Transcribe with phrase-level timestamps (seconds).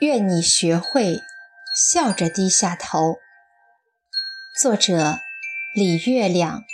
[0.00, 1.20] 愿你学会
[1.76, 3.18] 笑着低下头。
[4.58, 5.18] 作者：
[5.74, 6.64] 李月亮。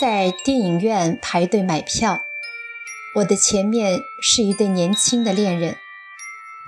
[0.00, 2.20] 在电影院排队买票，
[3.16, 5.76] 我的前面是一对年轻的恋人。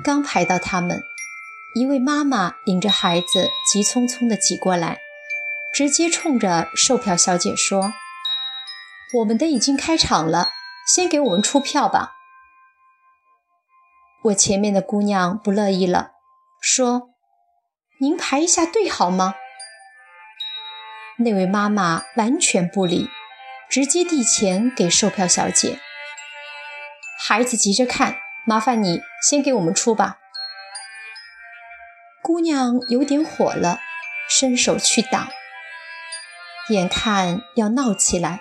[0.03, 1.01] 刚排到他们，
[1.77, 4.99] 一位妈妈领着孩子急匆匆地挤过来，
[5.73, 7.93] 直接冲着售票小姐说
[9.15, 10.49] ：“我们的已经开场了，
[10.93, 12.17] 先给我们出票吧。”
[14.25, 16.11] 我前面的姑娘不乐意了，
[16.61, 17.15] 说
[18.01, 19.35] ：“您排一下队好吗？”
[21.25, 23.09] 那位妈妈完全不理，
[23.71, 25.81] 直接递钱给售票小姐。
[27.19, 30.19] 孩子急着看，麻烦你先给我们出吧。
[32.23, 33.81] 姑娘有点火了，
[34.29, 35.29] 伸手去挡，
[36.69, 38.41] 眼看要闹起来，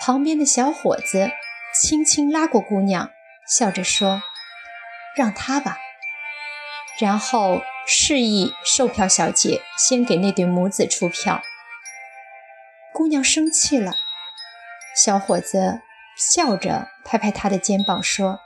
[0.00, 1.30] 旁边的小伙子
[1.74, 3.10] 轻轻拉过姑娘，
[3.46, 4.22] 笑着说。
[5.18, 5.78] 让他吧，
[7.00, 11.42] 然后示意售票小姐先给那对母子出票。
[12.94, 13.94] 姑娘生气了，
[14.94, 15.80] 小伙子
[16.16, 18.38] 笑着拍拍她的肩膀说：“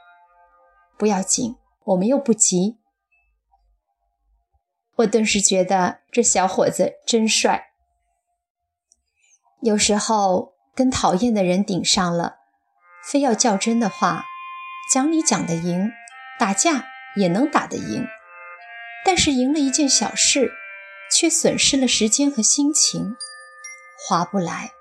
[0.96, 2.78] 不要紧，我们又不急。”
[4.96, 7.66] 我顿时觉得这小伙子真帅。
[9.60, 12.36] 有时候跟讨厌的人顶上了，
[13.04, 14.24] 非要较真的话，
[14.90, 15.92] 讲理讲得赢。
[16.42, 18.04] 打架也能打得赢，
[19.04, 20.50] 但是赢了一件小事，
[21.16, 23.14] 却损失了时间和心情，
[23.96, 24.72] 划不来。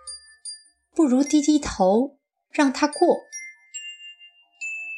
[0.95, 2.17] 不如低低头
[2.50, 3.20] 让他过。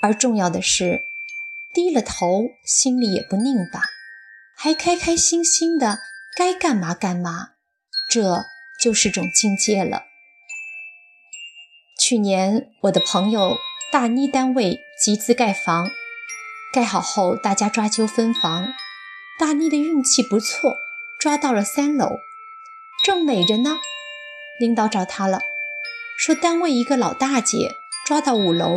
[0.02, 1.02] 而重要的是，
[1.74, 3.82] 低了头心里也不拧巴，
[4.56, 6.00] 还开开心心的
[6.38, 7.56] 该干嘛干嘛，
[8.10, 8.46] 这
[8.82, 10.04] 就是种境界了。
[12.00, 13.58] 去年我的朋友
[13.92, 15.90] 大妮单位集资盖房。
[16.74, 18.74] 盖好后，大家抓阄分房。
[19.38, 20.76] 大妮的运气不错，
[21.20, 22.18] 抓到了三楼，
[23.04, 23.78] 正美着呢。
[24.60, 25.40] 领导找她了，
[26.18, 27.70] 说单位一个老大姐
[28.04, 28.76] 抓到五楼，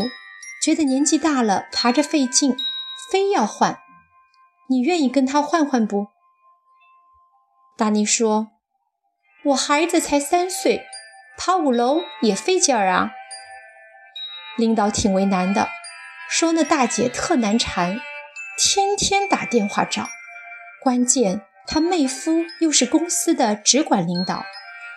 [0.63, 2.55] 觉得年纪大了，爬着费劲，
[3.11, 3.79] 非要换。
[4.69, 6.09] 你愿意跟他换换不？
[7.79, 8.49] 大妮说
[9.45, 10.85] ：“我孩子才三岁，
[11.39, 13.13] 爬五楼也费劲儿啊。”
[14.59, 15.71] 领导挺为难的。
[16.29, 18.01] 说那大姐特难缠，
[18.59, 20.09] 天天打电话找，
[20.83, 24.45] 关键她妹夫又是公司的直管领导，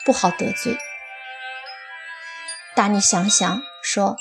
[0.03, 0.77] 不好得罪。
[2.75, 4.17] 大妮想想说：“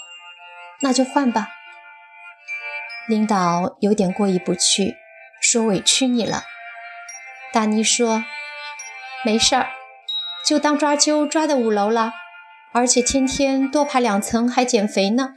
[0.81, 1.49] 那就换吧。”
[3.09, 4.97] 领导有点过意不去，
[5.41, 6.45] 说：“委屈你了。”
[7.53, 8.25] 大妮说
[9.25, 9.71] ：“没事儿，
[10.45, 12.13] 就当抓阄抓到五楼了，
[12.73, 15.35] 而且天天多爬两层还减肥呢。”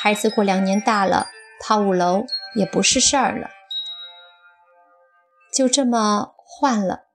[0.00, 1.26] 孩子过两年大了，
[1.60, 3.50] 爬五楼也不是事儿了。
[5.52, 7.08] 就这么换了，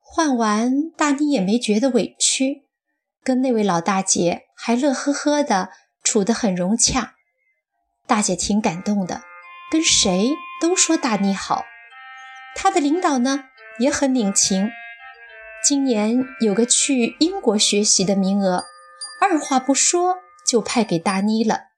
[0.00, 2.66] 换完大妮也没觉得委屈，
[3.22, 5.70] 跟那位老大姐还乐呵呵的
[6.02, 7.14] 处得很融洽。
[8.06, 9.22] 大姐挺感动的，
[9.70, 11.64] 跟谁都说大妮好。
[12.54, 13.44] 她的领导呢
[13.78, 14.70] 也很领情，
[15.66, 18.66] 今年有个去英国学习的名额，
[19.22, 21.68] 二话不说就派给大妮了。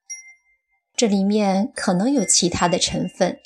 [0.96, 3.38] 这里面可能有其他的成分，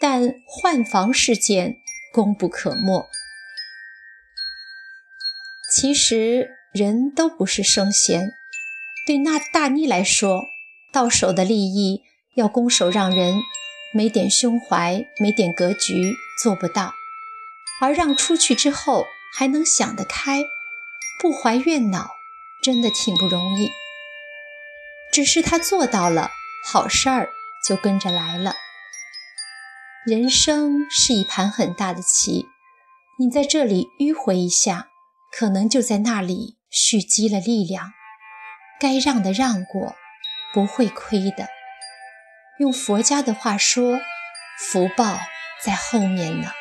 [0.00, 1.76] 但换房事件
[2.14, 3.06] 功不可没。
[5.70, 8.32] 其实人都不是圣贤，
[9.06, 10.44] 对那大妮来说，
[10.90, 12.04] 到手的利益
[12.36, 13.38] 要拱手让人，
[13.92, 16.94] 没点胸怀，没点格局，做不到；
[17.82, 19.04] 而让出去之后
[19.36, 20.42] 还能想得开，
[21.20, 22.12] 不怀怨恼，
[22.62, 23.68] 真的挺不容易。
[25.12, 26.30] 只是他做到了。
[26.64, 27.30] 好事儿
[27.66, 28.54] 就跟着来了。
[30.06, 32.46] 人生是一盘很大的棋，
[33.18, 34.88] 你在这里迂回一下，
[35.32, 37.92] 可能就在那里蓄积了力量。
[38.80, 39.96] 该让的让过，
[40.54, 41.48] 不会亏的。
[42.58, 43.98] 用佛家的话说，
[44.58, 45.18] 福报
[45.62, 46.52] 在后面呢。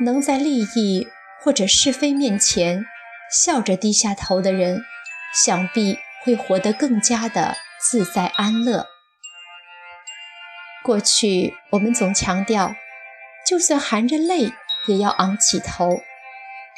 [0.00, 1.08] 能在利益
[1.40, 2.84] 或者是非面前
[3.32, 4.84] 笑着低下头的人，
[5.34, 7.56] 想必会活得更加的。
[7.80, 8.86] 自在安乐。
[10.84, 12.74] 过去我们总强调，
[13.46, 14.52] 就算含着泪
[14.86, 16.00] 也要昂起头。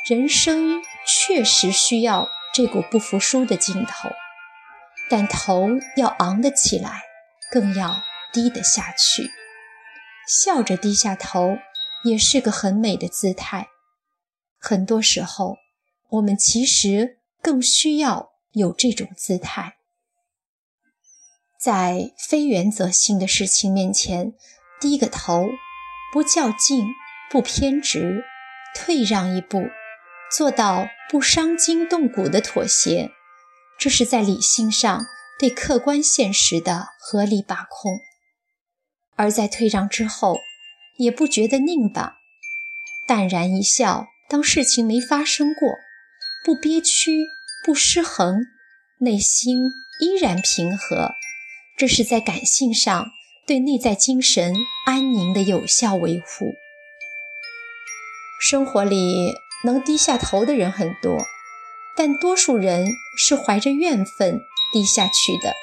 [0.09, 4.11] 人生确实需要这股不服输的劲头，
[5.11, 7.03] 但头要昂得起来，
[7.51, 7.97] 更要
[8.33, 9.31] 低得下去。
[10.27, 11.59] 笑着低下头，
[12.05, 13.69] 也是个很美的姿态。
[14.59, 15.57] 很多时候，
[16.11, 19.78] 我们其实更需要有这种姿态。
[21.59, 24.33] 在非原则性的事情面前
[24.81, 25.49] 低个头，
[26.13, 26.87] 不较劲，
[27.29, 28.25] 不偏执，
[28.77, 29.65] 退让一步，
[30.31, 33.11] 做到不伤筋动骨的妥协，
[33.77, 35.07] 这是在理性上
[35.37, 37.99] 对客观现实的合理把控；
[39.17, 40.39] 而在退让之后，
[40.99, 42.19] 也不觉得拧巴，
[43.09, 45.75] 淡然一笑，当事情没发生过，
[46.45, 47.27] 不憋屈，
[47.65, 48.47] 不失衡，
[49.01, 49.65] 内心
[50.01, 51.11] 依然平和。
[51.79, 53.13] 这是在感性上
[53.47, 54.53] 对内在精神
[54.85, 56.55] 安宁的有效维护。
[58.41, 59.33] 生活里
[59.65, 61.17] 能低下头的人很多，
[61.97, 64.41] 但多数人是怀着怨愤
[64.73, 65.55] 低下去的，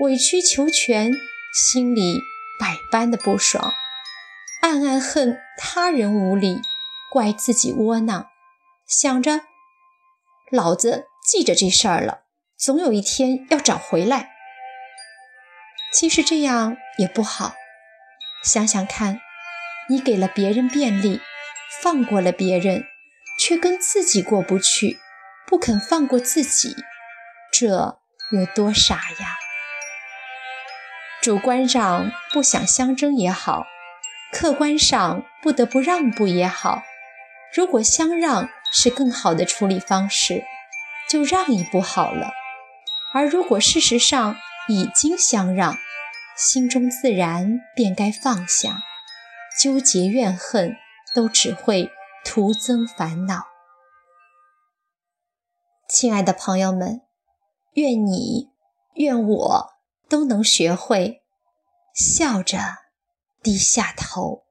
[0.00, 1.12] 委曲求全，
[1.54, 2.20] 心里
[2.60, 3.72] 百般的不爽，
[4.60, 6.60] 暗暗恨他人无理，
[7.10, 8.28] 怪自己窝囊，
[8.86, 9.42] 想着
[10.50, 12.20] 老子记着这事儿了，
[12.58, 14.37] 总有一天要找回来。
[15.92, 17.54] 其实这样也不好。
[18.44, 19.20] 想想看，
[19.88, 21.20] 你给了别人便利，
[21.82, 22.84] 放过了别人，
[23.40, 24.98] 却跟自己过不去，
[25.46, 26.76] 不肯放过自己，
[27.52, 27.98] 这
[28.30, 29.38] 有多傻呀？
[31.20, 33.66] 主观上不想相争也好，
[34.30, 36.82] 客观上不得不让步也好，
[37.52, 40.44] 如果相让是更好的处理方式，
[41.08, 42.30] 就让一步好了。
[43.12, 44.36] 而如果事实上，
[44.68, 45.76] 已经相让，
[46.36, 48.82] 心中自然便该放下，
[49.58, 50.76] 纠结怨恨
[51.14, 51.90] 都只会
[52.24, 53.46] 徒增烦恼。
[55.88, 57.00] 亲爱的朋友们，
[57.72, 58.50] 愿你、
[58.96, 59.70] 愿我
[60.06, 61.22] 都能学会
[61.94, 62.58] 笑着
[63.42, 64.47] 低下头。